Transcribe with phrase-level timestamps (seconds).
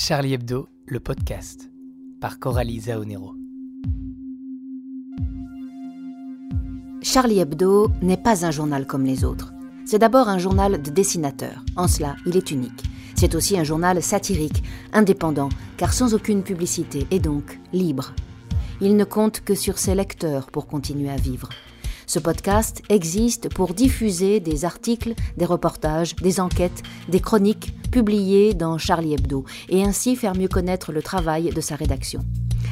[0.00, 1.72] Charlie Hebdo, le podcast,
[2.20, 3.34] par Coralie Zaonero.
[7.02, 9.52] Charlie Hebdo n'est pas un journal comme les autres.
[9.84, 11.64] C'est d'abord un journal de dessinateurs.
[11.74, 12.84] En cela, il est unique.
[13.16, 18.14] C'est aussi un journal satirique, indépendant, car sans aucune publicité et donc libre.
[18.80, 21.48] Il ne compte que sur ses lecteurs pour continuer à vivre.
[22.08, 28.78] Ce podcast existe pour diffuser des articles, des reportages, des enquêtes, des chroniques publiées dans
[28.78, 32.24] Charlie Hebdo et ainsi faire mieux connaître le travail de sa rédaction.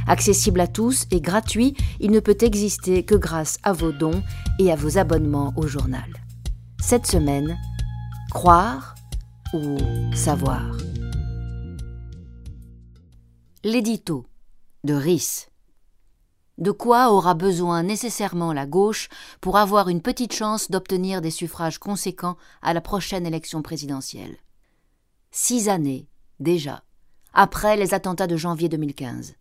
[0.06, 4.22] Accessible à tous et gratuit, il ne peut exister que grâce à vos dons
[4.58, 6.10] et à vos abonnements au journal.
[6.80, 7.58] Cette semaine,
[8.30, 8.94] croire
[9.52, 9.76] ou
[10.14, 10.64] savoir?
[13.62, 14.24] L'édito
[14.82, 15.48] de RIS.
[16.58, 19.08] De quoi aura besoin nécessairement la gauche
[19.42, 24.38] pour avoir une petite chance d'obtenir des suffrages conséquents à la prochaine élection présidentielle?
[25.30, 26.08] Six années,
[26.40, 26.82] déjà,
[27.34, 29.34] après les attentats de janvier 2015.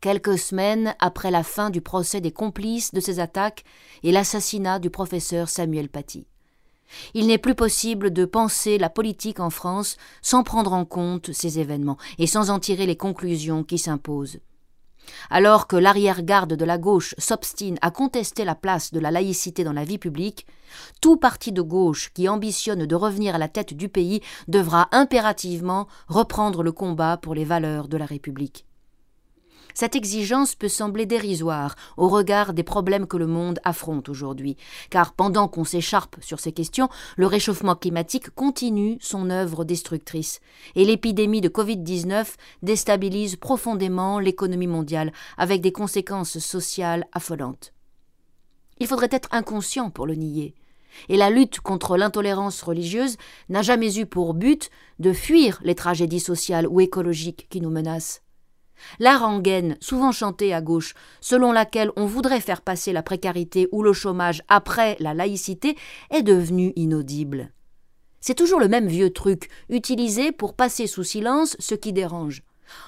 [0.00, 3.64] Quelques semaines après la fin du procès des complices de ces attaques
[4.02, 6.26] et l'assassinat du professeur Samuel Paty.
[7.12, 11.58] Il n'est plus possible de penser la politique en France sans prendre en compte ces
[11.58, 14.38] événements et sans en tirer les conclusions qui s'imposent.
[15.30, 19.72] Alors que l'arrière-garde de la gauche s'obstine à contester la place de la laïcité dans
[19.72, 20.46] la vie publique,
[21.00, 25.86] tout parti de gauche qui ambitionne de revenir à la tête du pays devra impérativement
[26.08, 28.65] reprendre le combat pour les valeurs de la République.
[29.76, 34.56] Cette exigence peut sembler dérisoire au regard des problèmes que le monde affronte aujourd'hui,
[34.88, 40.40] car pendant qu'on s'écharpe sur ces questions, le réchauffement climatique continue son œuvre destructrice,
[40.76, 47.74] et l'épidémie de Covid-19 déstabilise profondément l'économie mondiale, avec des conséquences sociales affolantes.
[48.78, 50.54] Il faudrait être inconscient pour le nier.
[51.10, 53.18] Et la lutte contre l'intolérance religieuse
[53.50, 58.22] n'a jamais eu pour but de fuir les tragédies sociales ou écologiques qui nous menacent.
[58.98, 63.82] La rengaine, souvent chantée à gauche, selon laquelle on voudrait faire passer la précarité ou
[63.82, 65.76] le chômage après la laïcité,
[66.10, 67.52] est devenue inaudible.
[68.20, 72.42] C'est toujours le même vieux truc, utilisé pour passer sous silence ce qui dérange.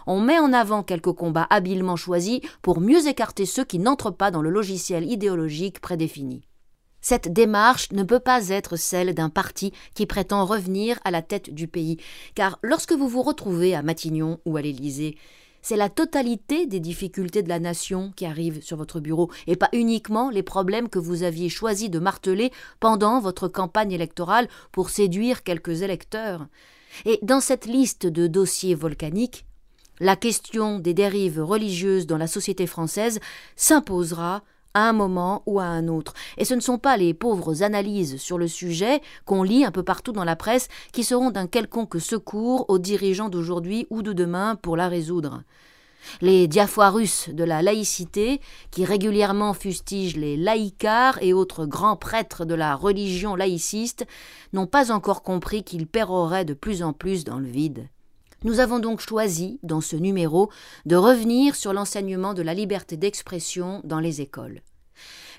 [0.06, 4.30] On met en avant quelques combats habilement choisis pour mieux écarter ceux qui n'entrent pas
[4.30, 6.42] dans le logiciel idéologique prédéfini.
[7.00, 11.54] Cette démarche ne peut pas être celle d'un parti qui prétend revenir à la tête
[11.54, 11.98] du pays,
[12.34, 15.16] car lorsque vous vous retrouvez à Matignon ou à l'Élysée,
[15.68, 19.68] c'est la totalité des difficultés de la nation qui arrivent sur votre bureau, et pas
[19.74, 25.42] uniquement les problèmes que vous aviez choisi de marteler pendant votre campagne électorale pour séduire
[25.42, 26.46] quelques électeurs.
[27.04, 29.44] Et dans cette liste de dossiers volcaniques,
[30.00, 33.20] la question des dérives religieuses dans la société française
[33.54, 34.44] s'imposera
[34.78, 36.14] à un moment ou à un autre.
[36.36, 39.82] Et ce ne sont pas les pauvres analyses sur le sujet qu'on lit un peu
[39.82, 44.54] partout dans la presse qui seront d'un quelconque secours aux dirigeants d'aujourd'hui ou de demain
[44.54, 45.42] pour la résoudre.
[46.20, 48.40] Les diafoirus de la laïcité,
[48.70, 54.06] qui régulièrement fustigent les laïcars et autres grands prêtres de la religion laïciste,
[54.52, 57.88] n'ont pas encore compris qu'ils péroraient de plus en plus dans le vide.
[58.44, 60.48] Nous avons donc choisi, dans ce numéro,
[60.86, 64.62] de revenir sur l'enseignement de la liberté d'expression dans les écoles.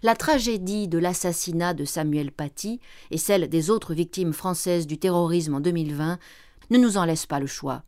[0.02, 2.80] La tragédie de l'assassinat de Samuel Paty
[3.12, 6.20] et celle des autres victimes françaises du terrorisme en 2020
[6.70, 7.84] ne nous en laissent pas le choix.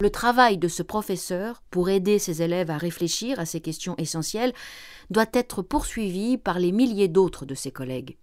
[0.00, 4.52] Le travail de ce professeur pour aider ses élèves à réfléchir à ces questions essentielles
[5.10, 8.16] doit être poursuivi par les milliers d'autres de ses collègues.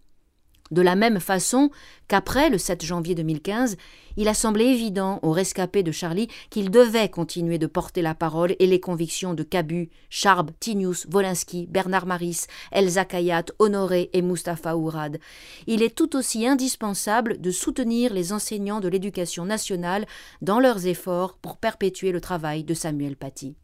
[0.73, 1.69] De la même façon
[2.07, 3.77] qu'après le 7 janvier 2015,
[4.17, 8.55] il a semblé évident aux rescapés de Charlie qu'il devait continuer de porter la parole
[8.57, 14.75] et les convictions de Cabu, Charb, Tinius, Wolinski, Bernard Maris, Elsa Kayat, Honoré et Mustapha
[14.75, 15.19] Ourad.
[15.67, 20.07] Il est tout aussi indispensable de soutenir les enseignants de l'éducation nationale
[20.41, 23.55] dans leurs efforts pour perpétuer le travail de Samuel Paty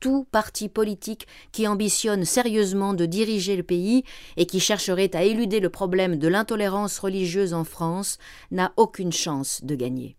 [0.00, 4.04] tout parti politique qui ambitionne sérieusement de diriger le pays
[4.36, 8.18] et qui chercherait à éluder le problème de l'intolérance religieuse en France
[8.50, 10.16] n'a aucune chance de gagner.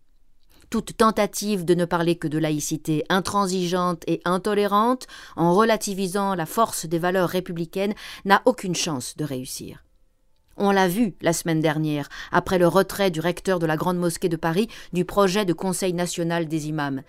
[0.70, 6.84] Toute tentative de ne parler que de laïcité intransigeante et intolérante, en relativisant la force
[6.84, 7.94] des valeurs républicaines,
[8.26, 9.82] n'a aucune chance de réussir.
[10.60, 14.28] On l'a vu la semaine dernière, après le retrait du recteur de la Grande Mosquée
[14.28, 17.02] de Paris du projet de Conseil national des imams.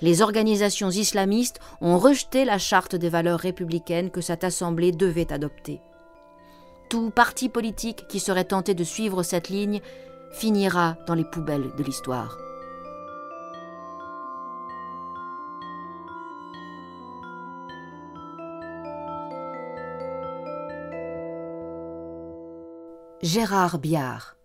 [0.00, 5.80] Les organisations islamistes ont rejeté la charte des valeurs républicaines que cette assemblée devait adopter.
[6.88, 9.82] Tout parti politique qui serait tenté de suivre cette ligne
[10.32, 12.38] finira dans les poubelles de l'histoire.
[23.24, 24.36] Gérard Biard.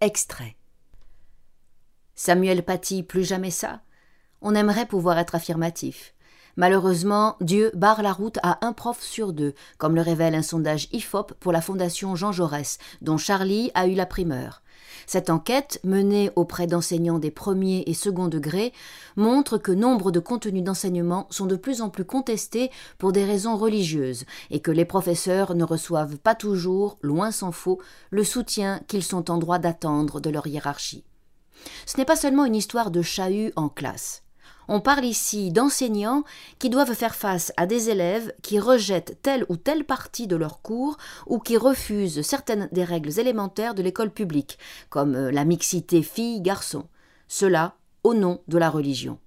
[0.00, 0.54] Extrait.
[2.14, 3.80] Samuel Paty, plus jamais ça?
[4.40, 6.14] On aimerait pouvoir être affirmatif.
[6.54, 10.86] Malheureusement, Dieu barre la route à un prof sur deux, comme le révèle un sondage
[10.92, 14.62] IFOP pour la Fondation Jean Jaurès, dont Charlie a eu la primeur.
[15.06, 18.72] Cette enquête, menée auprès d'enseignants des premiers et second degrés,
[19.16, 23.56] montre que nombre de contenus d'enseignement sont de plus en plus contestés pour des raisons
[23.56, 29.04] religieuses et que les professeurs ne reçoivent pas toujours, loin s'en faut, le soutien qu'ils
[29.04, 31.04] sont en droit d'attendre de leur hiérarchie.
[31.86, 34.22] Ce n'est pas seulement une histoire de chahut en classe.
[34.72, 36.22] On parle ici d'enseignants
[36.60, 40.62] qui doivent faire face à des élèves qui rejettent telle ou telle partie de leur
[40.62, 40.96] cours
[41.26, 46.86] ou qui refusent certaines des règles élémentaires de l'école publique, comme euh, la mixité filles-garçons.
[47.26, 47.74] Cela
[48.04, 49.18] au nom de la religion.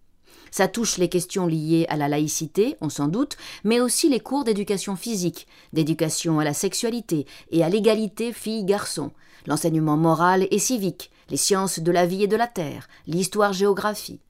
[0.49, 3.35] Ça touche les questions liées à la laïcité, on s'en doute,
[3.65, 9.11] mais aussi les cours d'éducation physique, d'éducation à la sexualité et à l'égalité filles-garçons,
[9.45, 14.21] l'enseignement moral et civique, les sciences de la vie et de la terre, l'histoire-géographie.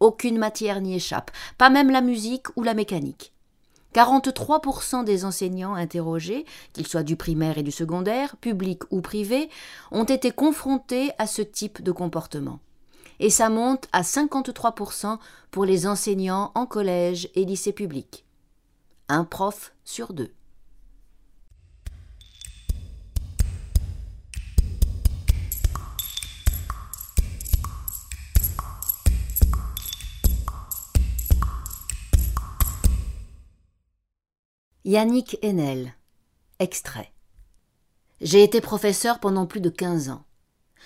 [0.00, 3.32] Aucune matière n'y échappe, pas même la musique ou la mécanique.
[3.94, 9.50] 43% des enseignants interrogés, qu'ils soient du primaire et du secondaire, publics ou privés,
[9.90, 12.60] ont été confrontés à ce type de comportement.
[13.18, 15.18] Et ça monte à 53%
[15.50, 18.24] pour les enseignants en collège et lycée public.
[19.08, 20.32] Un prof sur deux.
[34.86, 35.92] Yannick Enel.
[36.58, 37.12] Extrait.
[38.22, 40.24] J'ai été professeur pendant plus de quinze ans.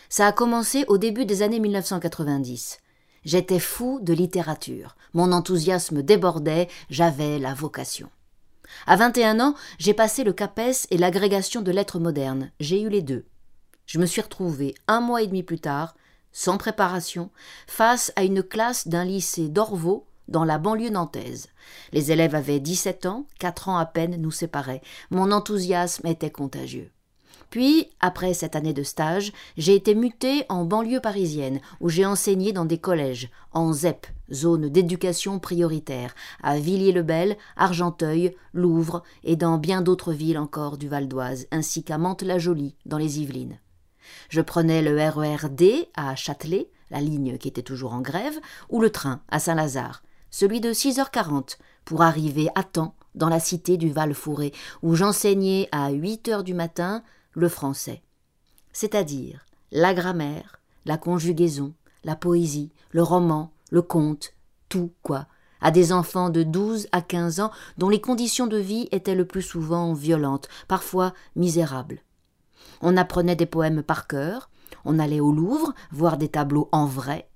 [0.09, 2.81] Ça a commencé au début des années 1990.
[3.25, 4.97] J'étais fou de littérature.
[5.13, 8.11] Mon enthousiasme débordait, j'avais la vocation.
[8.89, 12.51] À 21 ans, j'ai passé le CAPES et l'agrégation de lettres modernes.
[12.59, 13.27] J'ai eu les deux.
[13.87, 15.95] Je me suis retrouvé un mois et demi plus tard,
[16.33, 17.31] sans préparation,
[17.69, 21.49] face à une classe d'un lycée d'Orvaux dans la banlieue nantaise.
[21.93, 24.83] Les élèves avaient 17 ans, quatre ans à peine nous séparaient.
[25.11, 26.91] Mon enthousiasme était contagieux.
[27.51, 32.53] Puis, après cette année de stage, j'ai été muté en banlieue parisienne, où j'ai enseigné
[32.53, 39.83] dans des collèges, en ZEP, zone d'éducation prioritaire, à Villiers-le-Bel, Argenteuil, Louvre et dans bien
[39.83, 43.61] d'autres villes encore du Val d'Oise, ainsi qu'à Mantes-la-Jolie, dans les Yvelines.
[44.31, 45.47] Je prenais le RER
[45.95, 48.39] à Châtelet, la ligne qui était toujours en grève,
[48.69, 50.03] ou le train à Saint-Lazare
[50.35, 54.53] celui de 6h40, pour arriver à temps dans la cité du Val-Fouré,
[54.83, 57.05] où j'enseignais à 8 heures du matin
[57.35, 58.03] le français.
[58.73, 61.73] C'est-à-dire la grammaire, la conjugaison,
[62.03, 64.33] la poésie, le roman, le conte,
[64.69, 65.29] tout quoi,
[65.61, 69.27] à des enfants de 12 à 15 ans dont les conditions de vie étaient le
[69.27, 72.01] plus souvent violentes, parfois misérables.
[72.81, 74.51] On apprenait des poèmes par cœur,
[74.85, 77.29] on allait au Louvre voir des tableaux en vrai,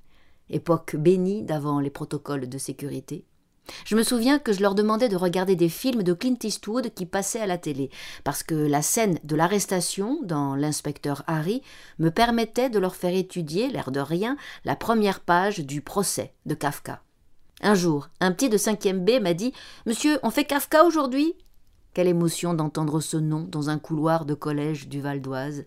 [0.51, 3.25] époque bénie d'avant les protocoles de sécurité.
[3.85, 7.07] Je me souviens que je leur demandais de regarder des films de Clint Eastwood qui
[7.07, 7.91] passaient à la télé,
[8.25, 11.63] parce que la scène de l'arrestation dans l'inspecteur Harry
[11.99, 16.55] me permettait de leur faire étudier, l'air de rien, la première page du procès de
[16.55, 17.03] Kafka.
[17.61, 19.53] Un jour, un petit de cinquième B m'a dit
[19.85, 21.35] Monsieur, on fait Kafka aujourd'hui?
[21.93, 25.65] Quelle émotion d'entendre ce nom dans un couloir de collège du Val d'Oise.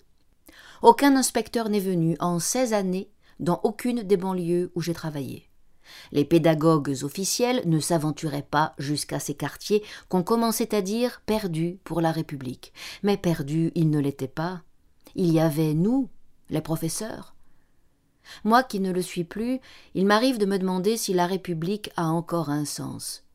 [0.82, 3.10] Aucun inspecteur n'est venu en seize années
[3.42, 5.50] dans aucune des banlieues où j'ai travaillé.
[6.12, 12.02] Les pédagogues officiels ne s'aventuraient pas jusqu'à ces quartiers qu'on commençait à dire perdus pour
[12.02, 12.72] la République.
[13.04, 14.62] Mais perdus, ils ne l'étaient pas.
[15.16, 16.10] Il y avait nous,
[16.50, 17.36] les professeurs.
[18.44, 19.60] Moi qui ne le suis plus,
[19.96, 23.26] il m'arrive de me demander si la République a encore un sens.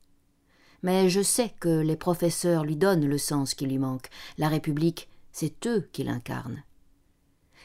[0.82, 4.08] Mais je sais que les professeurs lui donnent le sens qui lui manque.
[4.38, 6.62] La République, c'est eux qui l'incarnent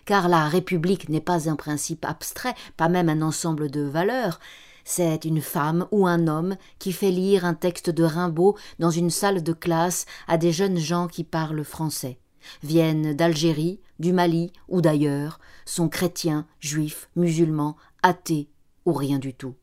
[0.06, 4.40] car la République n'est pas un principe abstrait, pas même un ensemble de valeurs,
[4.84, 9.10] c'est une femme ou un homme qui fait lire un texte de Rimbaud dans une
[9.10, 12.20] salle de classe à des jeunes gens qui parlent français,
[12.64, 18.50] viennent d'Algérie, du Mali ou d'ailleurs, sont chrétiens, juifs, musulmans, athées
[18.86, 19.56] ou rien du tout.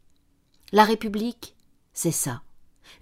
[0.73, 1.57] La République,
[1.93, 2.43] c'est ça.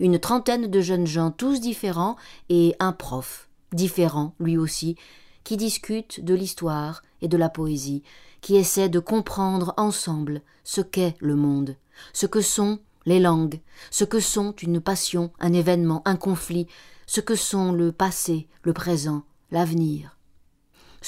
[0.01, 2.17] Une trentaine de jeunes gens tous différents
[2.49, 4.97] et un prof, différent lui aussi,
[5.47, 8.03] qui discutent de l'histoire et de la poésie,
[8.41, 11.77] qui essaient de comprendre ensemble ce qu'est le monde,
[12.13, 13.61] ce que sont les langues,
[13.93, 16.67] ce que sont une passion, un événement, un conflit,
[17.07, 19.23] ce que sont le passé, le présent,
[19.53, 20.16] l'avenir.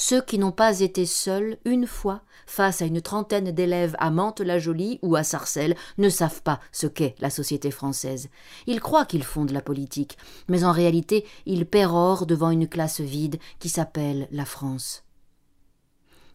[0.01, 4.97] Ceux qui n'ont pas été seuls une fois face à une trentaine d'élèves à Mantes-la-Jolie
[5.01, 8.29] ou à Sarcelles ne savent pas ce qu'est la société française.
[8.65, 13.01] Ils croient qu'ils font de la politique, mais en réalité ils pérorent devant une classe
[13.01, 15.03] vide qui s'appelle la France.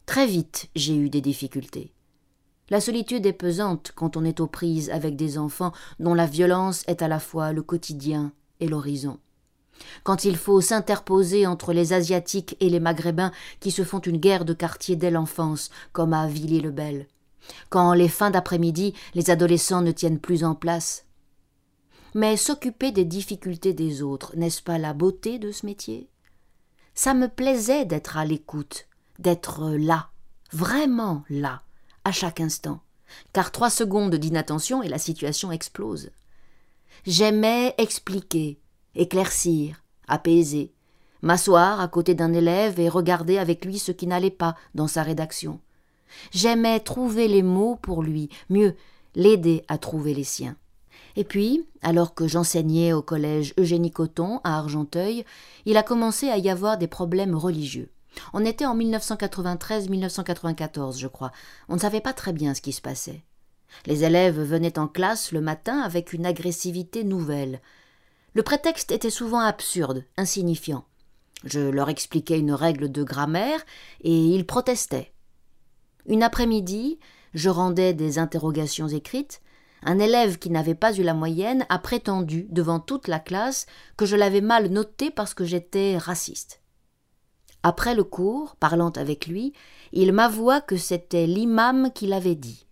[0.05, 1.95] Très vite j'ai eu des difficultés.
[2.69, 6.85] La solitude est pesante quand on est aux prises avec des enfants dont la violence
[6.87, 9.19] est à la fois le quotidien et l'horizon.
[10.03, 14.45] Quand il faut s'interposer entre les Asiatiques et les Maghrébins qui se font une guerre
[14.45, 17.07] de quartier dès l'enfance, comme à Villiers-le-Bel.
[17.71, 21.05] Quand les fins d'après-midi, les adolescents ne tiennent plus en place.
[22.15, 26.09] Mais s'occuper des difficultés des autres, n'est-ce pas la beauté de ce métier?
[26.95, 28.87] Ça me plaisait d'être à l'écoute,
[29.19, 30.11] d'être là,
[30.53, 31.63] vraiment là,
[32.05, 32.81] à chaque instant,
[33.33, 36.11] car trois secondes d'inattention et la situation explose.
[37.05, 38.61] J'aimais expliquer,
[38.97, 40.73] éclaircir, apaiser,
[41.23, 45.03] m'asseoir à côté d'un élève et regarder avec lui ce qui n'allait pas dans sa
[45.03, 45.61] rédaction.
[46.33, 48.75] J'aimais trouver les mots pour lui, mieux,
[49.15, 50.57] l'aider à trouver les siens.
[51.17, 55.25] Et puis, alors que j'enseignais au collège Eugénie Coton à Argenteuil,
[55.65, 57.91] il a commencé à y avoir des problèmes religieux.
[58.33, 61.33] On était en 1993-1994, je crois.
[61.69, 63.25] On ne savait pas très bien ce qui se passait.
[63.87, 67.61] Les élèves venaient en classe le matin avec une agressivité nouvelle.
[68.35, 70.85] Le prétexte était souvent absurde, insignifiant.
[71.45, 73.65] Je leur expliquais une règle de grammaire
[74.01, 75.13] et ils protestaient.
[76.07, 76.99] Une après-midi,
[77.33, 79.41] je rendais des interrogations écrites.
[79.85, 84.05] Un élève qui n'avait pas eu la moyenne a prétendu devant toute la classe que
[84.05, 86.61] je l'avais mal noté parce que j'étais raciste.
[87.63, 89.53] Après le cours, parlant avec lui,
[89.93, 92.67] il m'avoua que c'était l'imam qui l'avait dit.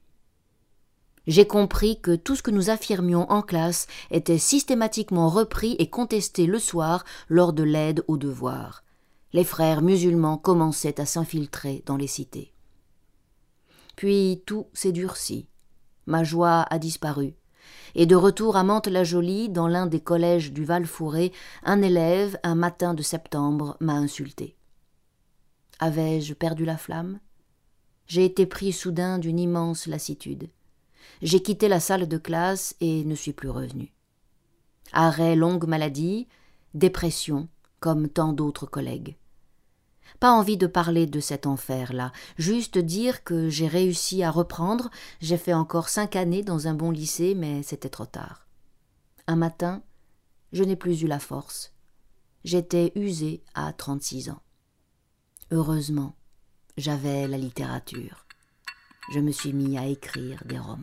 [1.26, 6.47] J'ai compris que tout ce que nous affirmions en classe était systématiquement repris et contesté
[6.47, 8.83] le soir lors de l'aide aux devoirs.
[9.33, 12.52] Les frères musulmans commençaient à s'infiltrer dans les cités.
[13.97, 15.49] Puis tout s'est durci.
[16.07, 17.35] Ma joie a disparu.
[17.95, 22.95] Et de retour à Mantes-la-Jolie, dans l'un des collèges du Val-Fouré, un élève, un matin
[22.95, 24.57] de septembre, m'a insulté.
[25.79, 27.21] Avais-je perdu la flamme?
[28.07, 30.50] J'ai été pris soudain d'une immense lassitude.
[31.23, 33.92] J'ai quitté la salle de classe et ne suis plus revenu.
[34.92, 36.28] Arrêt longue maladie,
[36.75, 37.49] dépression,
[37.80, 39.16] comme tant d'autres collègues.
[40.21, 44.90] Pas envie de parler de cet enfer-là, juste dire que j'ai réussi à reprendre,
[45.21, 48.47] j'ai fait encore cinq années dans un bon lycée, mais c'était trop tard.
[49.26, 49.82] Un matin,
[50.52, 51.73] je n'ai plus eu la force.
[52.44, 54.42] J'étais usé à trente-six ans.
[55.50, 56.16] Heureusement,
[56.76, 58.22] j'avais la littérature.
[59.11, 60.78] Je me suis mis à écrire des romans.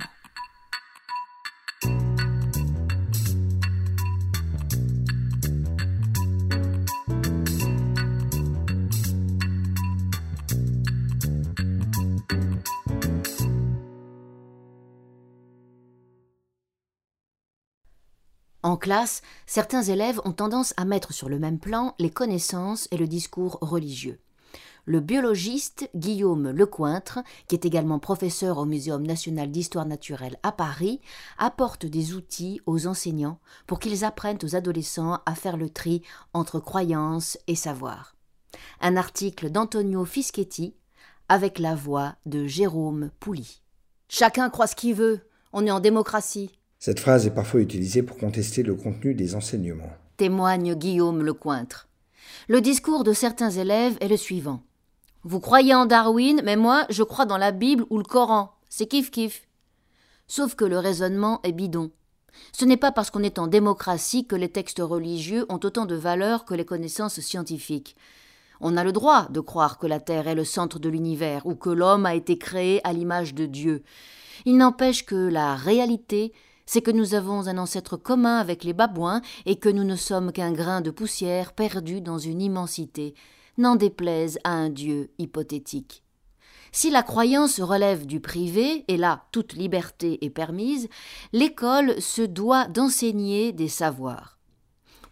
[18.62, 22.98] En classe, certains élèves ont tendance à mettre sur le même plan les connaissances et
[22.98, 24.20] le discours religieux
[24.86, 31.00] le biologiste Guillaume Lecointre, qui est également professeur au Muséum national d'histoire naturelle à Paris,
[31.38, 36.02] apporte des outils aux enseignants pour qu'ils apprennent aux adolescents à faire le tri
[36.34, 38.16] entre croyance et savoir.
[38.82, 40.76] Un article d'Antonio Fischetti
[41.28, 43.62] avec la voix de Jérôme Pouli.
[44.08, 45.22] Chacun croit ce qu'il veut,
[45.54, 46.60] on est en démocratie.
[46.80, 49.92] Cette phrase est parfois utilisée pour contester le contenu des enseignements.
[50.18, 51.88] Témoigne Guillaume Lecointre.
[52.48, 54.64] Le discours de certains élèves est le suivant.
[55.24, 58.54] Vous croyez en Darwin, mais moi, je crois dans la Bible ou le Coran.
[58.70, 59.48] C'est kiff-kiff.
[60.28, 61.92] Sauf que le raisonnement est bidon.
[62.54, 65.96] Ce n'est pas parce qu'on est en démocratie que les textes religieux ont autant de
[65.96, 67.98] valeur que les connaissances scientifiques.
[68.62, 71.56] On a le droit de croire que la Terre est le centre de l'univers ou
[71.56, 73.84] que l'homme a été créé à l'image de Dieu.
[74.46, 76.32] Il n'empêche que la réalité,
[76.66, 80.32] c'est que nous avons un ancêtre commun avec les babouins et que nous ne sommes
[80.32, 83.16] qu'un grain de poussière perdu dans une immensité
[83.60, 86.04] n'en déplaise à un Dieu hypothétique.
[86.72, 90.88] Si la croyance relève du privé, et là toute liberté est permise,
[91.34, 94.38] l'école se doit d'enseigner des savoirs.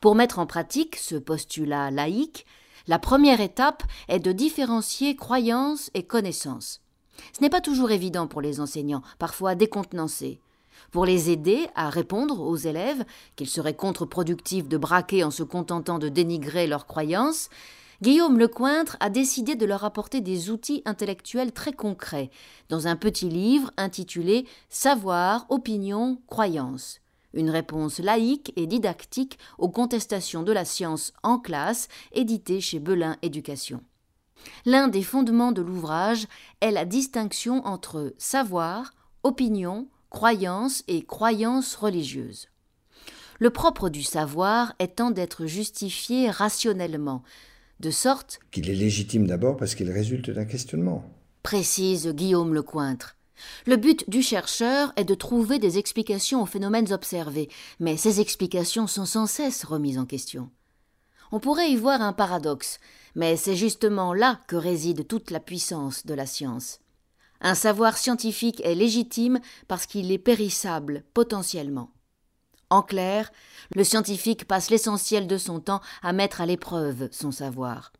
[0.01, 2.45] Pour mettre en pratique ce postulat laïque,
[2.87, 6.81] la première étape est de différencier croyance et connaissance.
[7.33, 10.39] Ce n'est pas toujours évident pour les enseignants, parfois décontenancés.
[10.91, 13.03] Pour les aider à répondre aux élèves
[13.35, 17.49] qu'il serait contre-productif de braquer en se contentant de dénigrer leurs croyances,
[18.03, 22.29] Guillaume Lecointre a décidé de leur apporter des outils intellectuels très concrets
[22.69, 27.01] dans un petit livre intitulé Savoir, opinion, croyance.
[27.33, 33.17] Une réponse laïque et didactique aux contestations de la science en classe, édité chez Belin
[33.23, 33.81] Éducation.
[34.65, 36.27] L'un des fondements de l'ouvrage
[36.61, 38.91] est la distinction entre savoir,
[39.23, 42.47] opinion, croyance et croyance religieuse.
[43.39, 47.23] Le propre du savoir étant d'être justifié rationnellement,
[47.79, 51.03] de sorte qu'il est légitime d'abord parce qu'il résulte d'un questionnement.
[51.43, 53.15] Précise Guillaume Lecointre.
[53.65, 58.87] Le but du chercheur est de trouver des explications aux phénomènes observés, mais ces explications
[58.87, 60.49] sont sans cesse remises en question.
[61.31, 62.79] On pourrait y voir un paradoxe,
[63.15, 66.79] mais c'est justement là que réside toute la puissance de la science.
[67.41, 71.91] Un savoir scientifique est légitime parce qu'il est périssable potentiellement.
[72.69, 73.31] En clair,
[73.75, 77.93] le scientifique passe l'essentiel de son temps à mettre à l'épreuve son savoir.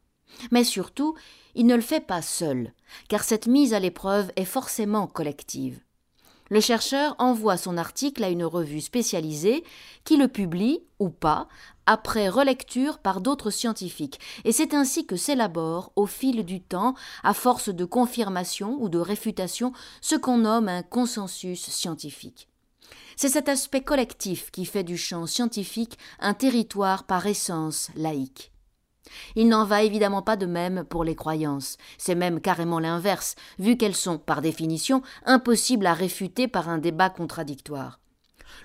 [0.51, 1.15] Mais surtout,
[1.55, 2.73] il ne le fait pas seul,
[3.07, 5.79] car cette mise à l'épreuve est forcément collective.
[6.49, 9.63] Le chercheur envoie son article à une revue spécialisée
[10.05, 11.47] qui le publie, ou pas,
[11.85, 16.93] après relecture par d'autres scientifiques, et c'est ainsi que s'élabore, au fil du temps,
[17.23, 22.49] à force de confirmation ou de réfutation, ce qu'on nomme un consensus scientifique.
[23.19, 28.51] C'est cet aspect collectif qui fait du champ scientifique un territoire par essence laïque.
[29.35, 33.75] Il n'en va évidemment pas de même pour les croyances, c'est même carrément l'inverse, vu
[33.75, 37.99] qu'elles sont, par définition, impossibles à réfuter par un débat contradictoire.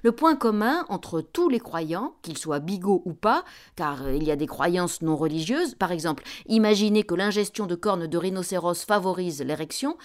[0.03, 3.45] Le point commun entre tous les croyants, qu'ils soient bigots ou pas,
[3.77, 8.07] car il y a des croyances non religieuses, par exemple, imaginez que l'ingestion de cornes
[8.07, 9.97] de rhinocéros favorise l'érection,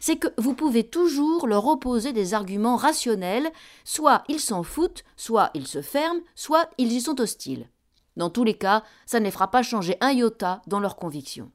[0.00, 3.50] c'est que vous pouvez toujours leur opposer des arguments rationnels,
[3.84, 7.68] soit ils s'en foutent, soit ils se ferment, soit ils y sont hostiles.
[8.16, 11.50] Dans tous les cas, ça ne les fera pas changer un iota dans leurs convictions.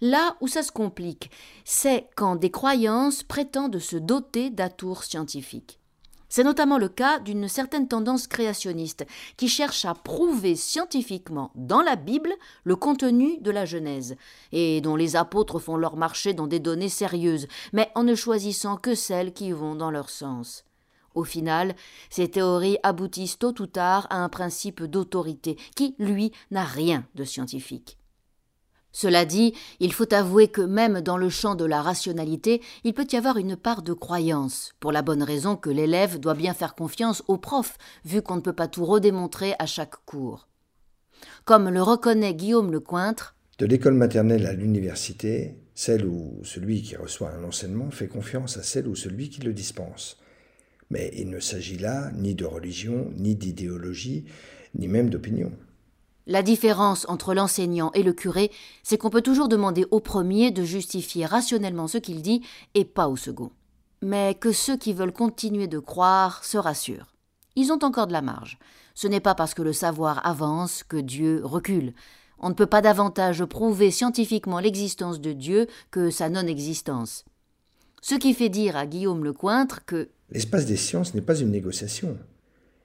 [0.00, 1.30] Là où ça se complique,
[1.64, 5.79] c'est quand des croyances prétendent se doter d'atours scientifiques.
[6.30, 9.04] C'est notamment le cas d'une certaine tendance créationniste
[9.36, 12.32] qui cherche à prouver scientifiquement dans la Bible
[12.62, 14.16] le contenu de la Genèse,
[14.52, 18.76] et dont les apôtres font leur marché dans des données sérieuses, mais en ne choisissant
[18.76, 20.64] que celles qui vont dans leur sens.
[21.16, 21.74] Au final,
[22.08, 27.24] ces théories aboutissent tôt ou tard à un principe d'autorité qui, lui, n'a rien de
[27.24, 27.99] scientifique.
[28.92, 33.06] Cela dit, il faut avouer que même dans le champ de la rationalité, il peut
[33.12, 36.74] y avoir une part de croyance, pour la bonne raison que l'élève doit bien faire
[36.74, 40.48] confiance au prof, vu qu'on ne peut pas tout redémontrer à chaque cours.
[41.44, 47.30] Comme le reconnaît Guillaume Lecointre, de l'école maternelle à l'université, celle où celui qui reçoit
[47.30, 50.16] un enseignement fait confiance à celle ou celui qui le dispense.
[50.88, 54.24] Mais il ne s'agit là ni de religion, ni d'idéologie,
[54.74, 55.52] ni même d'opinion.
[56.30, 58.52] La différence entre l'enseignant et le curé,
[58.84, 62.42] c'est qu'on peut toujours demander au premier de justifier rationnellement ce qu'il dit
[62.74, 63.50] et pas au second.
[64.00, 67.16] Mais que ceux qui veulent continuer de croire se rassurent.
[67.56, 68.60] Ils ont encore de la marge.
[68.94, 71.94] Ce n'est pas parce que le savoir avance que Dieu recule.
[72.38, 77.24] On ne peut pas davantage prouver scientifiquement l'existence de Dieu que sa non-existence.
[78.02, 82.16] Ce qui fait dire à Guillaume Lecointre que L'espace des sciences n'est pas une négociation,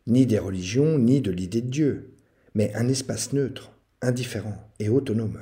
[0.07, 2.14] ni des religions, ni de l'idée de Dieu,
[2.55, 5.39] mais un espace neutre, indifférent et autonome.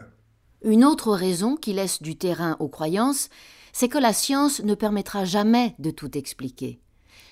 [0.64, 3.30] Une autre raison qui laisse du terrain aux croyances,
[3.72, 6.80] c'est que la science ne permettra jamais de tout expliquer.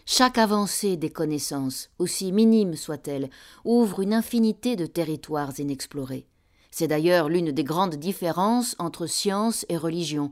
[0.05, 3.29] Chaque avancée des connaissances, aussi minime soit-elle,
[3.63, 6.27] ouvre une infinité de territoires inexplorés.
[6.71, 10.31] C'est d'ailleurs l'une des grandes différences entre science et religion.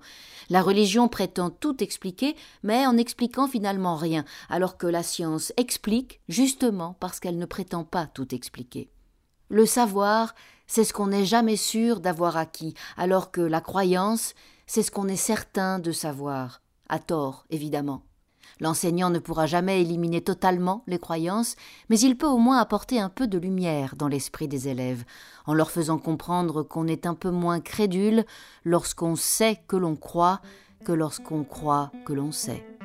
[0.49, 6.21] La religion prétend tout expliquer, mais en expliquant finalement rien, alors que la science explique
[6.29, 8.89] justement parce qu'elle ne prétend pas tout expliquer.
[9.49, 10.35] Le savoir,
[10.67, 14.35] c'est ce qu'on n'est jamais sûr d'avoir acquis, alors que la croyance,
[14.67, 18.03] c'est ce qu'on est certain de savoir, à tort évidemment.
[18.59, 21.55] L'enseignant ne pourra jamais éliminer totalement les croyances,
[21.89, 25.03] mais il peut au moins apporter un peu de lumière dans l'esprit des élèves,
[25.47, 28.25] en leur faisant comprendre qu'on est un peu moins crédule
[28.65, 30.41] lorsqu'on sait que l'on croit
[30.85, 32.78] que lorsqu'on croit que l'on sait.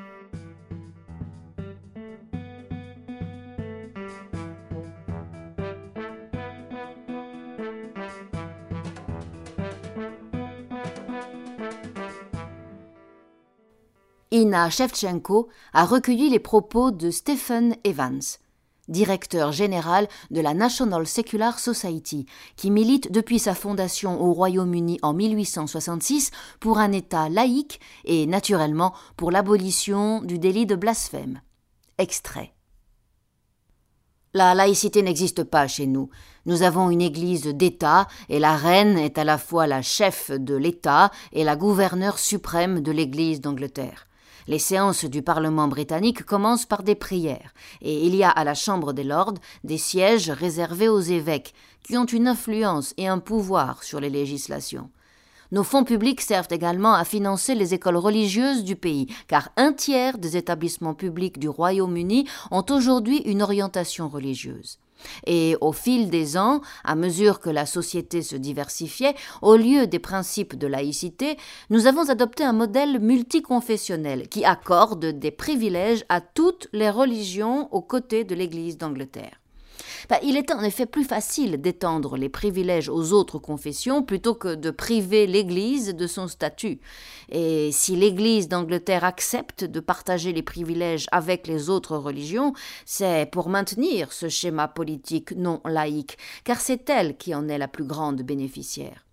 [14.34, 18.40] Ina Shevchenko a recueilli les propos de Stephen Evans,
[18.88, 25.12] directeur général de la National Secular Society, qui milite depuis sa fondation au Royaume-Uni en
[25.12, 31.40] 1866 pour un État laïque et naturellement pour l'abolition du délit de blasphème.
[31.98, 32.54] Extrait.
[34.32, 36.10] La laïcité n'existe pas chez nous.
[36.44, 40.56] Nous avons une Église d'État et la reine est à la fois la chef de
[40.56, 44.08] l'État et la gouverneure suprême de l'Église d'Angleterre.
[44.46, 48.54] Les séances du Parlement britannique commencent par des prières, et il y a à la
[48.54, 53.82] Chambre des Lords des sièges réservés aux évêques, qui ont une influence et un pouvoir
[53.82, 54.90] sur les législations.
[55.50, 60.18] Nos fonds publics servent également à financer les écoles religieuses du pays, car un tiers
[60.18, 64.78] des établissements publics du Royaume-Uni ont aujourd'hui une orientation religieuse.
[65.26, 69.98] Et au fil des ans, à mesure que la société se diversifiait, au lieu des
[69.98, 71.36] principes de laïcité,
[71.70, 77.82] nous avons adopté un modèle multiconfessionnel qui accorde des privilèges à toutes les religions aux
[77.82, 79.43] côtés de l'Église d'Angleterre.
[80.08, 84.54] Bah, il est en effet plus facile d'étendre les privilèges aux autres confessions plutôt que
[84.54, 86.80] de priver l'Église de son statut.
[87.30, 92.52] Et si l'Église d'Angleterre accepte de partager les privilèges avec les autres religions,
[92.84, 97.68] c'est pour maintenir ce schéma politique non laïque, car c'est elle qui en est la
[97.68, 99.04] plus grande bénéficiaire.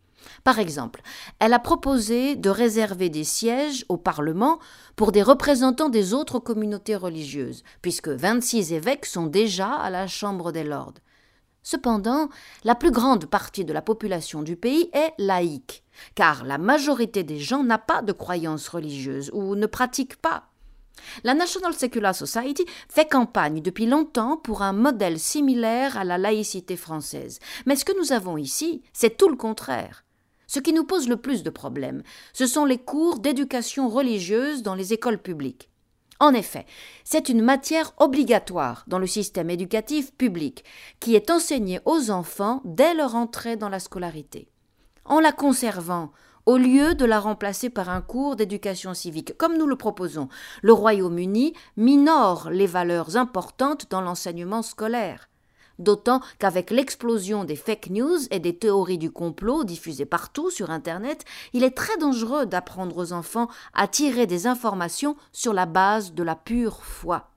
[0.43, 1.01] Par exemple,
[1.39, 4.59] elle a proposé de réserver des sièges au Parlement
[4.95, 10.51] pour des représentants des autres communautés religieuses, puisque 26 évêques sont déjà à la Chambre
[10.51, 10.95] des Lords.
[11.63, 12.29] Cependant,
[12.63, 15.83] la plus grande partie de la population du pays est laïque,
[16.15, 20.45] car la majorité des gens n'a pas de croyances religieuses ou ne pratique pas.
[21.23, 26.75] La National Secular Society fait campagne depuis longtemps pour un modèle similaire à la laïcité
[26.75, 27.39] française.
[27.65, 30.03] Mais ce que nous avons ici, c'est tout le contraire.
[30.53, 34.75] Ce qui nous pose le plus de problèmes, ce sont les cours d'éducation religieuse dans
[34.75, 35.69] les écoles publiques.
[36.19, 36.65] En effet,
[37.05, 40.65] c'est une matière obligatoire dans le système éducatif public,
[40.99, 44.49] qui est enseignée aux enfants dès leur entrée dans la scolarité.
[45.05, 46.11] En la conservant,
[46.45, 50.27] au lieu de la remplacer par un cours d'éducation civique, comme nous le proposons,
[50.63, 55.29] le Royaume-Uni minore les valeurs importantes dans l'enseignement scolaire
[55.81, 61.25] d'autant qu'avec l'explosion des fake news et des théories du complot diffusées partout sur Internet,
[61.53, 66.23] il est très dangereux d'apprendre aux enfants à tirer des informations sur la base de
[66.23, 67.31] la pure foi.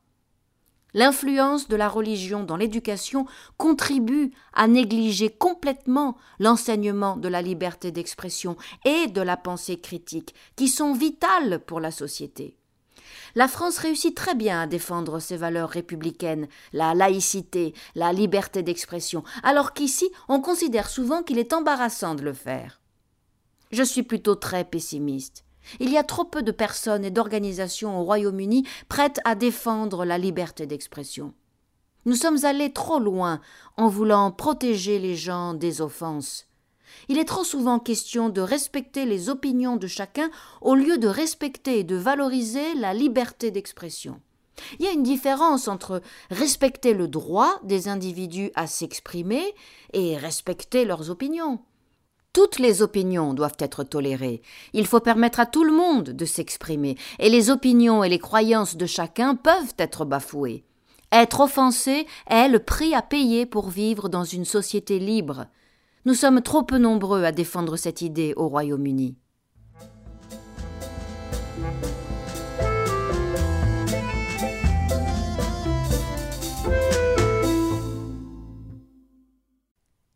[0.94, 3.26] L'influence de la religion dans l'éducation
[3.57, 10.68] contribue à négliger complètement l'enseignement de la liberté d'expression et de la pensée critique, qui
[10.68, 12.57] sont vitales pour la société
[13.35, 19.25] la France réussit très bien à défendre ses valeurs républicaines, la laïcité, la liberté d'expression,
[19.43, 22.81] alors qu'ici on considère souvent qu'il est embarrassant de le faire.
[23.71, 25.45] Je suis plutôt très pessimiste.
[25.81, 30.19] Il y a trop peu de personnes et d'organisations au Royaume-Uni prêtes à défendre la
[30.19, 31.33] liberté d'expression.
[32.07, 33.40] Nous sommes allés trop loin
[33.77, 36.47] en voulant protéger les gens des offenses.
[37.09, 40.30] Il est trop souvent question de respecter les opinions de chacun
[40.61, 44.20] au lieu de respecter et de valoriser la liberté d'expression.
[44.78, 49.54] Il y a une différence entre respecter le droit des individus à s'exprimer
[49.92, 51.61] et respecter leurs opinions.
[52.33, 54.42] Toutes les opinions doivent être tolérées.
[54.72, 58.76] Il faut permettre à tout le monde de s'exprimer, et les opinions et les croyances
[58.76, 60.64] de chacun peuvent être bafouées.
[61.12, 65.46] Être offensé est le prix à payer pour vivre dans une société libre.
[66.07, 69.17] Nous sommes trop peu nombreux à défendre cette idée au Royaume-Uni.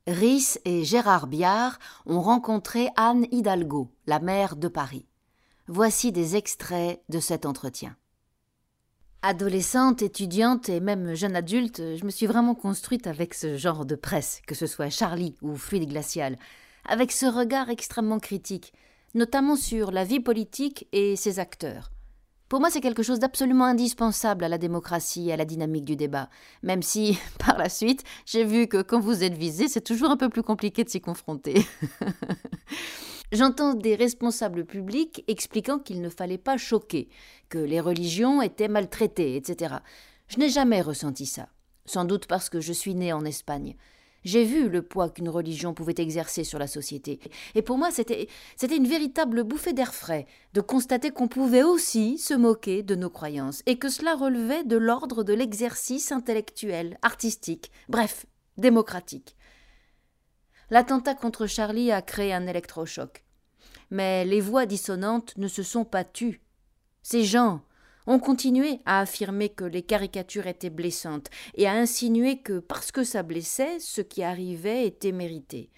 [0.06, 5.06] Rhys et Gérard Biard ont rencontré Anne Hidalgo, la maire de Paris.
[5.68, 7.96] Voici des extraits de cet entretien.
[9.22, 13.96] Adolescente, étudiante et même jeune adulte, je me suis vraiment construite avec ce genre de
[13.96, 16.36] presse, que ce soit Charlie ou Fluide Glacial,
[16.84, 18.72] avec ce regard extrêmement critique,
[19.14, 21.90] notamment sur la vie politique et ses acteurs.
[22.48, 25.96] Pour moi, c'est quelque chose d'absolument indispensable à la démocratie et à la dynamique du
[25.96, 26.30] débat,
[26.62, 30.16] même si, par la suite, j'ai vu que quand vous êtes visé, c'est toujours un
[30.16, 31.66] peu plus compliqué de s'y confronter.
[33.30, 37.10] J'entends des responsables publics expliquant qu'il ne fallait pas choquer,
[37.50, 39.76] que les religions étaient maltraitées, etc.
[40.28, 41.48] Je n'ai jamais ressenti ça.
[41.84, 43.76] Sans doute parce que je suis né en Espagne.
[44.24, 47.20] J'ai vu le poids qu'une religion pouvait exercer sur la société.
[47.54, 52.18] Et pour moi, c'était, c'était une véritable bouffée d'air frais de constater qu'on pouvait aussi
[52.18, 57.70] se moquer de nos croyances et que cela relevait de l'ordre de l'exercice intellectuel, artistique,
[57.88, 59.36] bref, démocratique.
[60.70, 63.24] L'attentat contre Charlie a créé un électrochoc.
[63.90, 66.42] Mais les voix dissonantes ne se sont pas tues.
[67.02, 67.62] Ces gens
[68.06, 73.04] ont continué à affirmer que les caricatures étaient blessantes et à insinuer que parce que
[73.04, 75.70] ça blessait, ce qui arrivait était mérité.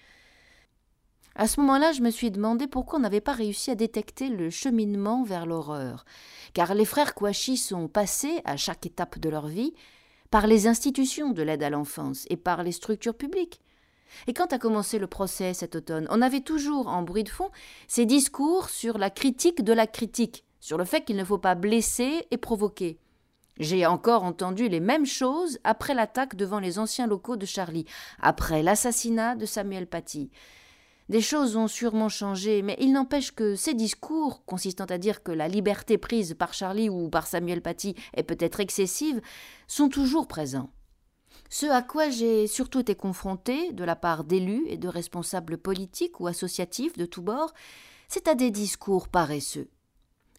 [1.35, 4.49] À ce moment-là, je me suis demandé pourquoi on n'avait pas réussi à détecter le
[4.49, 6.03] cheminement vers l'horreur,
[6.53, 9.73] car les frères Kouachi sont passés, à chaque étape de leur vie,
[10.29, 13.61] par les institutions de l'aide à l'enfance et par les structures publiques.
[14.27, 17.49] Et quand a commencé le procès cet automne, on avait toujours en bruit de fond
[17.87, 21.55] ces discours sur la critique de la critique, sur le fait qu'il ne faut pas
[21.55, 22.99] blesser et provoquer.
[23.59, 27.85] J'ai encore entendu les mêmes choses après l'attaque devant les anciens locaux de Charlie,
[28.19, 30.31] après l'assassinat de Samuel Paty.
[31.09, 35.33] Des choses ont sûrement changé, mais il n'empêche que ces discours, consistant à dire que
[35.33, 39.19] la liberté prise par Charlie ou par Samuel Paty est peut-être excessive,
[39.67, 40.69] sont toujours présents.
[41.53, 46.21] Ce à quoi j'ai surtout été confronté de la part d'élus et de responsables politiques
[46.21, 47.53] ou associatifs de tous bords,
[48.07, 49.67] c'est à des discours paresseux.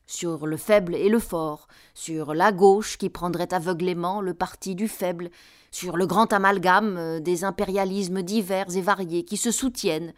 [0.07, 4.89] Sur le faible et le fort, sur la gauche qui prendrait aveuglément le parti du
[4.89, 5.31] faible,
[5.71, 10.15] sur le grand amalgame euh, des impérialismes divers et variés qui se soutiennent,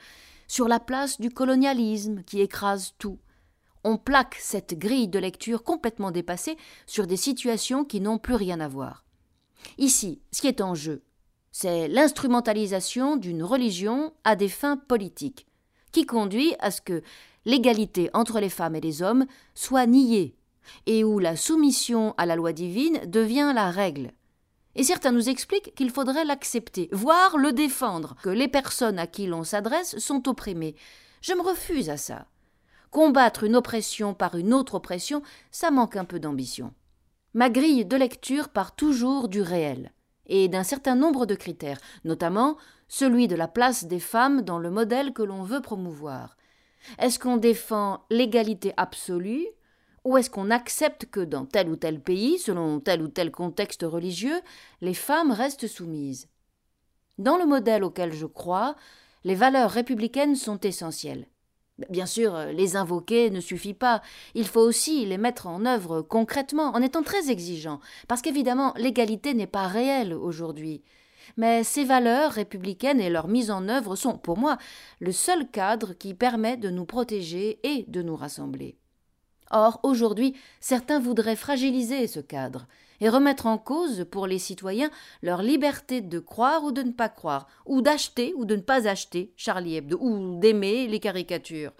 [0.46, 3.18] sur la place du colonialisme qui écrase tout.
[3.83, 8.61] On plaque cette grille de lecture complètement dépassée sur des situations qui n'ont plus rien
[8.61, 9.04] à voir.
[9.79, 11.03] Ici, ce qui est en jeu,
[11.53, 15.46] c'est l'instrumentalisation d'une religion à des fins politiques,
[15.92, 17.03] qui conduit à ce que
[17.44, 20.37] l'égalité entre les femmes et les hommes soit niée,
[20.87, 24.11] et où la soumission à la loi divine devient la règle.
[24.77, 29.27] Et certains nous expliquent qu'il faudrait l'accepter, voire le défendre, que les personnes à qui
[29.27, 30.74] l'on s'adresse sont opprimées.
[31.20, 32.27] Je me refuse à ça.
[32.90, 36.72] Combattre une oppression par une autre oppression, ça manque un peu d'ambition.
[37.35, 39.92] Ma grille de lecture part toujours du réel
[40.27, 44.70] et d'un certain nombre de critères, notamment celui de la place des femmes dans le
[44.70, 46.37] modèle que l'on veut promouvoir.
[46.99, 49.47] Est-ce qu'on défend l'égalité absolue
[50.05, 53.83] ou est-ce qu'on accepte que dans tel ou tel pays, selon tel ou tel contexte
[53.83, 54.40] religieux,
[54.81, 56.29] les femmes restent soumises?
[57.18, 58.77] Dans le modèle auquel je crois,
[59.25, 61.27] les valeurs républicaines sont essentielles.
[61.91, 64.01] Bien sûr, les invoquer ne suffit pas,
[64.35, 69.35] il faut aussi les mettre en œuvre concrètement, en étant très exigeant, parce qu'évidemment l'égalité
[69.35, 70.83] n'est pas réelle aujourd'hui.
[71.37, 74.57] Mais ces valeurs républicaines et leur mise en œuvre sont, pour moi,
[75.01, 78.77] le seul cadre qui permet de nous protéger et de nous rassembler.
[79.51, 82.67] Or, aujourd'hui, certains voudraient fragiliser ce cadre
[83.00, 84.90] et remettre en cause pour les citoyens
[85.22, 88.88] leur liberté de croire ou de ne pas croire, ou d'acheter ou de ne pas
[88.88, 91.72] acheter Charlie Hebdo, ou d'aimer les caricatures.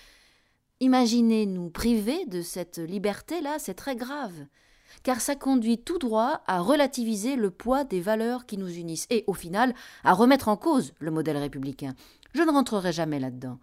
[0.81, 4.46] Imaginez nous priver de cette liberté-là, c'est très grave,
[5.03, 9.24] car ça conduit tout droit à relativiser le poids des valeurs qui nous unissent, et
[9.27, 11.94] au final à remettre en cause le modèle républicain.
[12.35, 13.59] Je ne rentrerai jamais là-dedans.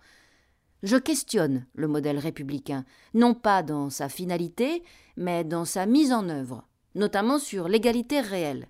[0.83, 4.81] Je questionne le modèle républicain, non pas dans sa finalité,
[5.15, 8.67] mais dans sa mise en œuvre notamment sur l'égalité réelle.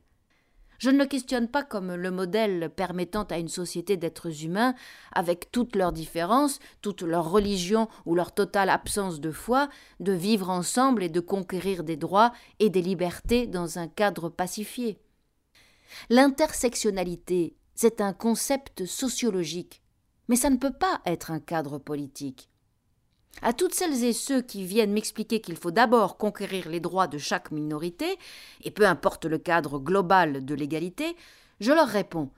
[0.81, 4.73] Je ne le questionne pas comme le modèle permettant à une société d'êtres humains,
[5.12, 10.49] avec toutes leurs différences, toute leur religion ou leur totale absence de foi, de vivre
[10.49, 14.97] ensemble et de conquérir des droits et des libertés dans un cadre pacifié.
[16.10, 19.84] L'intersectionnalité, c'est un concept sociologique,
[20.29, 22.50] mais ça ne peut pas être un cadre politique.
[23.41, 27.17] À toutes celles et ceux qui viennent m'expliquer qu'il faut d'abord conquérir les droits de
[27.17, 28.17] chaque minorité,
[28.63, 31.15] et peu importe le cadre global de l'égalité,
[31.59, 32.29] je leur réponds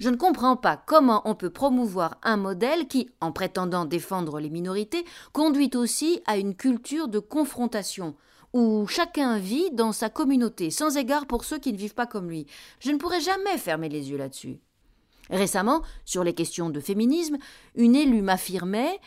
[0.00, 4.48] je ne comprends pas comment on peut promouvoir un modèle qui, en prétendant défendre les
[4.48, 8.16] minorités, conduit aussi à une culture de confrontation,
[8.54, 12.30] où chacun vit dans sa communauté, sans égard pour ceux qui ne vivent pas comme
[12.30, 12.46] lui.
[12.80, 14.58] Je ne pourrais jamais fermer les yeux là-dessus.
[15.28, 17.36] Récemment, sur les questions de féminisme,
[17.74, 18.98] une élue m'affirmait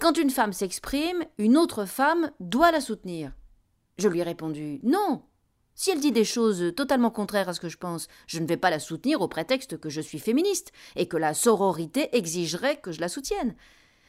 [0.00, 3.32] quand une femme s'exprime, une autre femme doit la soutenir.
[3.96, 5.22] Je lui ai répondu Non.
[5.74, 8.56] Si elle dit des choses totalement contraires à ce que je pense, je ne vais
[8.56, 12.90] pas la soutenir au prétexte que je suis féministe et que la sororité exigerait que
[12.90, 13.54] je la soutienne.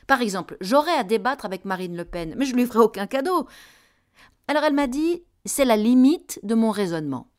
[0.08, 3.48] Par exemple, j'aurais à débattre avec Marine Le Pen, mais je lui ferai aucun cadeau.
[4.48, 7.30] Alors elle m'a dit C'est la limite de mon raisonnement.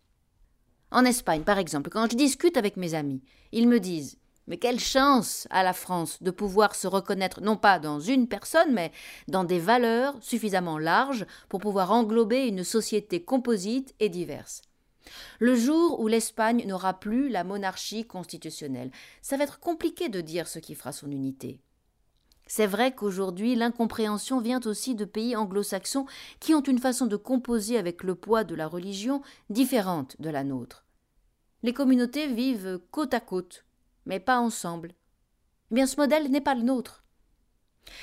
[0.92, 4.19] En Espagne, par exemple, quand je discute avec mes amis, ils me disent
[4.50, 8.72] mais quelle chance à la France de pouvoir se reconnaître non pas dans une personne,
[8.72, 8.90] mais
[9.28, 14.62] dans des valeurs suffisamment larges pour pouvoir englober une société composite et diverse.
[15.38, 18.90] Le jour où l'Espagne n'aura plus la monarchie constitutionnelle,
[19.22, 21.60] ça va être compliqué de dire ce qui fera son unité.
[22.48, 26.06] C'est vrai qu'aujourd'hui, l'incompréhension vient aussi de pays anglo-saxons
[26.40, 30.42] qui ont une façon de composer avec le poids de la religion différente de la
[30.42, 30.84] nôtre.
[31.62, 33.64] Les communautés vivent côte à côte,
[34.06, 34.92] mais pas ensemble.
[35.70, 37.04] Eh bien, ce modèle n'est pas le nôtre.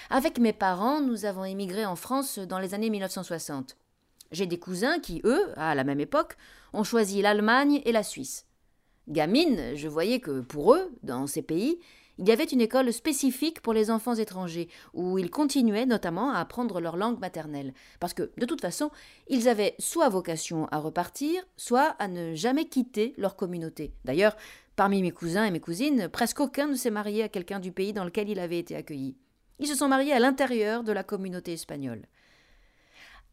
[0.09, 3.77] Avec mes parents, nous avons émigré en France dans les années 1960.
[4.31, 6.37] J'ai des cousins qui, eux, à la même époque,
[6.73, 8.45] ont choisi l'Allemagne et la Suisse.
[9.07, 11.79] Gamine, je voyais que pour eux, dans ces pays,
[12.19, 16.39] il y avait une école spécifique pour les enfants étrangers, où ils continuaient notamment à
[16.39, 18.89] apprendre leur langue maternelle, parce que, de toute façon,
[19.27, 23.93] ils avaient soit vocation à repartir, soit à ne jamais quitter leur communauté.
[24.03, 24.35] D'ailleurs,
[24.77, 27.93] Parmi mes cousins et mes cousines, presque aucun ne s'est marié à quelqu'un du pays
[27.93, 29.17] dans lequel il avait été accueilli.
[29.57, 32.05] Ils se sont mariés à l'intérieur de la communauté espagnole.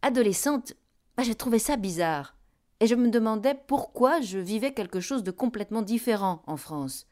[0.00, 0.72] Adolescente,
[1.18, 2.35] bah, j'ai trouvé ça bizarre,
[2.80, 7.07] et je me demandais pourquoi je vivais quelque chose de complètement différent en France.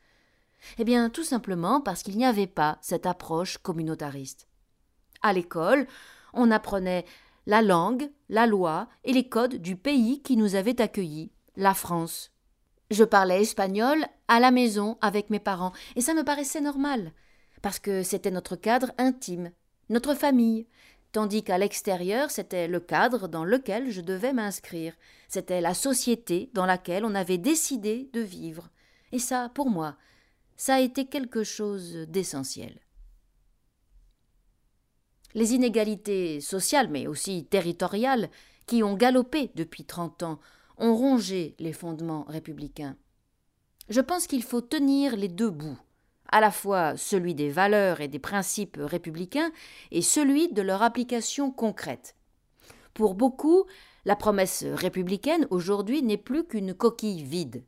[0.79, 4.49] Eh bien, tout simplement parce qu'il n'y avait pas cette approche communautariste.
[5.21, 5.87] À l'école,
[6.33, 7.05] on apprenait
[7.45, 12.31] la langue, la loi et les codes du pays qui nous avait accueillis, la France.
[12.93, 17.13] Je parlais espagnol à la maison avec mes parents, et ça me paraissait normal,
[17.61, 19.53] parce que c'était notre cadre intime,
[19.91, 20.67] notre famille,
[21.13, 24.95] tandis qu'à l'extérieur c'était le cadre dans lequel je devais m'inscrire,
[25.29, 28.71] c'était la société dans laquelle on avait décidé de vivre.
[29.13, 29.97] Et ça, pour moi,
[30.57, 32.81] ça a été quelque chose d'essentiel.
[35.35, 38.31] Les inégalités sociales, mais aussi territoriales,
[38.67, 40.41] qui ont galopé depuis trente ans,
[40.79, 42.97] ont rongé les fondements républicains.
[43.93, 45.77] Je pense qu'il faut tenir les deux bouts,
[46.31, 49.53] à la fois celui des valeurs et des principes républicains
[49.91, 52.17] et celui de leur application concrète.
[52.95, 53.67] Pour beaucoup,
[54.07, 57.65] la promesse républicaine aujourd'hui n'est plus qu'une coquille vide.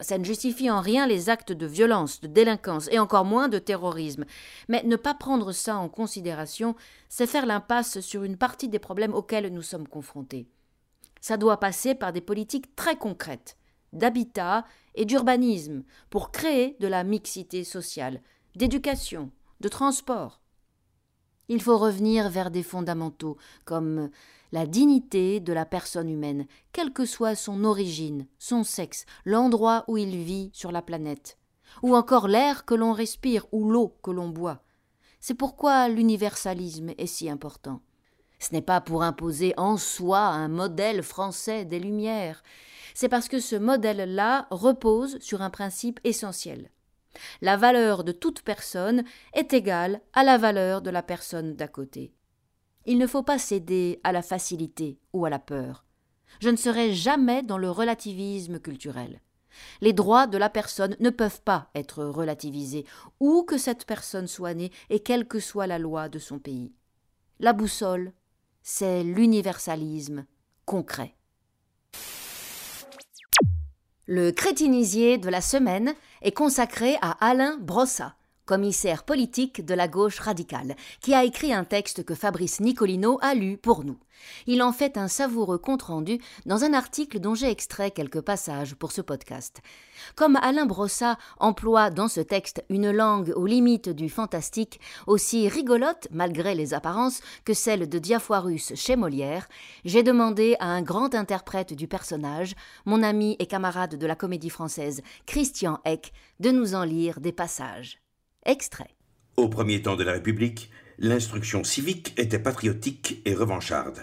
[0.00, 3.60] Ça ne justifie en rien les actes de violence, de délinquance et encore moins de
[3.60, 4.24] terrorisme.
[4.68, 6.74] Mais ne pas prendre ça en considération,
[7.08, 10.48] c'est faire l'impasse sur une partie des problèmes auxquels nous sommes confrontés.
[11.20, 13.56] Ça doit passer par des politiques très concrètes,
[13.92, 18.22] d'habitat et d'urbanisme, pour créer de la mixité sociale,
[18.56, 20.40] d'éducation, de transport.
[21.48, 24.10] Il faut revenir vers des fondamentaux, comme
[24.52, 29.96] la dignité de la personne humaine, quelle que soit son origine, son sexe, l'endroit où
[29.96, 31.38] il vit sur la planète,
[31.82, 34.62] ou encore l'air que l'on respire ou l'eau que l'on boit.
[35.20, 37.80] C'est pourquoi l'universalisme est si important.
[38.38, 42.42] Ce n'est pas pour imposer en soi un modèle français des Lumières,
[42.94, 46.70] c'est parce que ce modèle-là repose sur un principe essentiel.
[47.40, 52.14] La valeur de toute personne est égale à la valeur de la personne d'à côté.
[52.86, 55.84] Il ne faut pas céder à la facilité ou à la peur.
[56.40, 59.20] Je ne serai jamais dans le relativisme culturel.
[59.80, 62.86] Les droits de la personne ne peuvent pas être relativisés,
[63.20, 66.72] où que cette personne soit née et quelle que soit la loi de son pays.
[67.38, 68.12] La boussole,
[68.62, 70.24] c'est l'universalisme
[70.64, 71.14] concret.
[74.06, 78.16] Le crétinisier de la semaine est consacré à Alain Brossat,
[78.52, 83.32] commissaire politique de la gauche radicale, qui a écrit un texte que Fabrice Nicolino a
[83.32, 83.96] lu pour nous.
[84.46, 88.92] Il en fait un savoureux compte-rendu dans un article dont j'ai extrait quelques passages pour
[88.92, 89.62] ce podcast.
[90.16, 96.08] Comme Alain Brossat emploie dans ce texte une langue aux limites du fantastique, aussi rigolote,
[96.10, 99.48] malgré les apparences, que celle de Diafoirus chez Molière,
[99.86, 104.50] j'ai demandé à un grand interprète du personnage, mon ami et camarade de la comédie
[104.50, 108.01] française, Christian Eck, de nous en lire des passages.
[108.44, 108.90] Extrait.
[109.36, 114.02] Au premier temps de la République, l'instruction civique était patriotique et revancharde.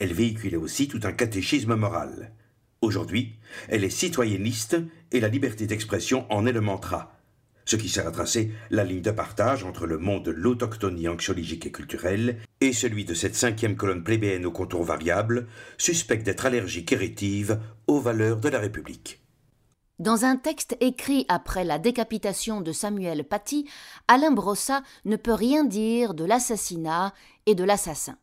[0.00, 2.32] Elle véhiculait aussi tout un catéchisme moral.
[2.80, 3.36] Aujourd'hui,
[3.68, 4.76] elle est citoyenniste
[5.12, 7.16] et la liberté d'expression en est le mantra,
[7.64, 11.66] ce qui sert à tracer la ligne de partage entre le monde de l'autochtonie anxiologique
[11.66, 15.46] et culturelle et celui de cette cinquième colonne plébéenne aux contours variables,
[15.78, 19.20] suspecte d'être allergique et rétive aux valeurs de la République.
[19.98, 23.66] Dans un texte écrit après la décapitation de Samuel Paty,
[24.08, 27.14] Alain Brossat ne peut rien dire de l'assassinat
[27.46, 28.18] et de l'assassin.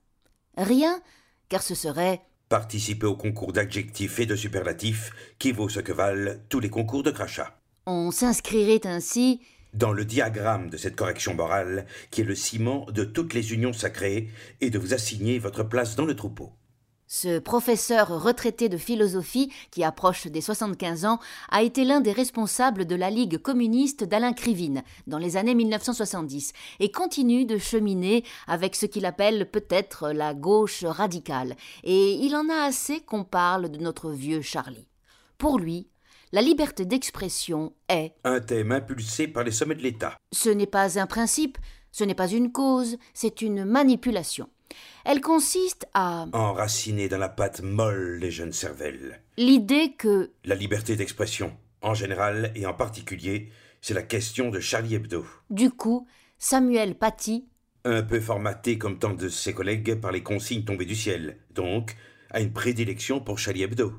[0.56, 1.02] Rien,
[1.50, 5.10] car ce serait participer au concours d'adjectifs et de superlatifs
[5.40, 7.60] qui vaut ce que valent tous les concours de crachat.
[7.88, 9.42] On s'inscrirait ainsi
[9.74, 13.74] dans le diagramme de cette correction morale qui est le ciment de toutes les unions
[13.74, 14.30] sacrées
[14.62, 16.52] et de vous assigner votre place dans le troupeau.
[17.16, 21.20] Ce professeur retraité de philosophie, qui approche des 75 ans,
[21.52, 26.54] a été l'un des responsables de la Ligue communiste d'Alain Krivine dans les années 1970
[26.80, 31.56] et continue de cheminer avec ce qu'il appelle peut-être la gauche radicale.
[31.84, 34.88] Et il en a assez qu'on parle de notre vieux Charlie.
[35.38, 35.88] Pour lui,
[36.32, 40.18] la liberté d'expression est un thème impulsé par les sommets de l'État.
[40.32, 41.60] Ce n'est pas un principe,
[41.92, 44.50] ce n'est pas une cause, c'est une manipulation.
[45.06, 49.22] Elle consiste à enraciner dans la pâte molle des jeunes cervelles.
[49.38, 54.96] L'idée que la liberté d'expression, en général et en particulier, c'est la question de Charlie
[54.96, 55.26] Hebdo.
[55.50, 57.46] Du coup, Samuel Paty,
[57.84, 61.98] un peu formaté comme tant de ses collègues par les consignes tombées du ciel, donc
[62.32, 63.94] a une prédilection pour Charlie Hebdo.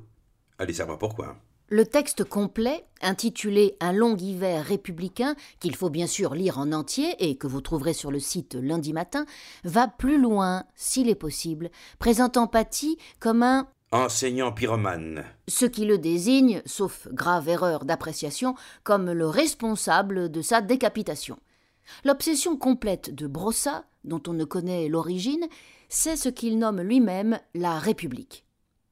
[0.59, 1.37] Allez savoir pourquoi.
[1.69, 7.15] Le texte complet, intitulé Un long hiver républicain, qu'il faut bien sûr lire en entier
[7.19, 9.25] et que vous trouverez sur le site lundi matin,
[9.65, 15.25] va plus loin, s'il est possible, présentant Paty comme un enseignant pyromane.
[15.49, 21.39] Ce qui le désigne, sauf grave erreur d'appréciation, comme le responsable de sa décapitation.
[22.05, 25.47] L'obsession complète de Brossat, dont on ne connaît l'origine,
[25.89, 28.45] c'est ce qu'il nomme lui-même la République.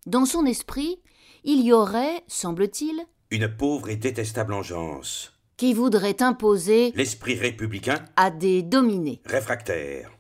[0.06, 1.00] Dans son esprit,
[1.44, 2.94] il y aurait, semble-t-il,
[3.30, 10.10] une pauvre et détestable engeance qui voudrait imposer l'esprit républicain à des dominés réfractaires.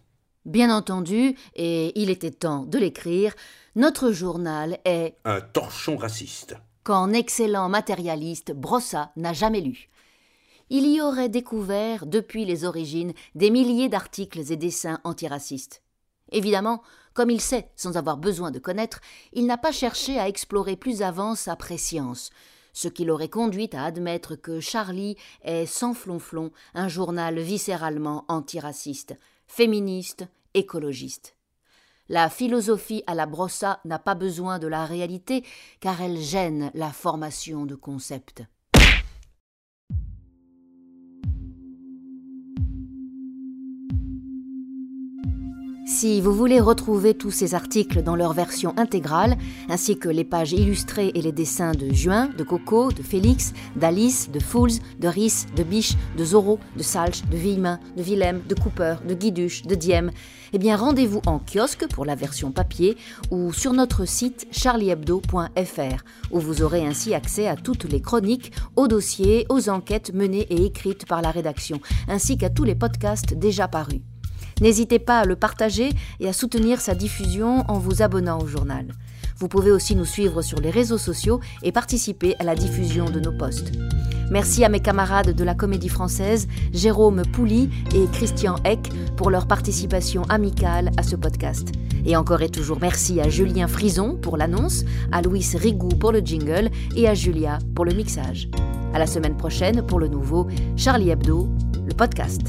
[0.44, 3.34] Bien entendu, et il était temps de l'écrire,
[3.74, 6.56] notre journal est un torchon raciste.
[6.84, 9.88] qu'en excellent matérialiste, Brossa n'a jamais lu.
[10.70, 15.82] Il y aurait découvert, depuis les origines, des milliers d'articles et dessins antiracistes.
[16.30, 16.82] Évidemment,
[17.14, 19.00] comme il sait, sans avoir besoin de connaître,
[19.32, 22.30] il n'a pas cherché à explorer plus avant sa préscience,
[22.72, 29.14] ce qui l'aurait conduit à admettre que Charlie est sans flonflon un journal viscéralement antiraciste,
[29.46, 31.36] féministe, écologiste.
[32.08, 35.44] La philosophie à la brossa n'a pas besoin de la réalité
[35.80, 38.42] car elle gêne la formation de concepts.
[46.02, 49.38] Si vous voulez retrouver tous ces articles dans leur version intégrale,
[49.68, 54.28] ainsi que les pages illustrées et les dessins de Juin, de Coco, de Félix, d'Alice,
[54.28, 58.56] de Fools, de Rhys, de Biche, de Zorro, de Salch, de Villemin, de Willem, de
[58.56, 60.10] Cooper, de Guiduche, de Diem,
[60.52, 62.96] eh bien rendez-vous en kiosque pour la version papier
[63.30, 68.88] ou sur notre site charliehebdo.fr, où vous aurez ainsi accès à toutes les chroniques, aux
[68.88, 71.78] dossiers, aux enquêtes menées et écrites par la rédaction,
[72.08, 74.00] ainsi qu'à tous les podcasts déjà parus.
[74.62, 75.90] N'hésitez pas à le partager
[76.20, 78.86] et à soutenir sa diffusion en vous abonnant au journal.
[79.36, 83.18] Vous pouvez aussi nous suivre sur les réseaux sociaux et participer à la diffusion de
[83.18, 83.72] nos posts.
[84.30, 89.48] Merci à mes camarades de la Comédie Française, Jérôme Pouli et Christian Eck, pour leur
[89.48, 91.72] participation amicale à ce podcast.
[92.06, 96.20] Et encore et toujours merci à Julien Frison pour l'annonce, à Louis Rigou pour le
[96.20, 98.48] jingle et à Julia pour le mixage.
[98.94, 100.46] À la semaine prochaine pour le nouveau
[100.76, 101.48] Charlie Hebdo,
[101.84, 102.42] le podcast.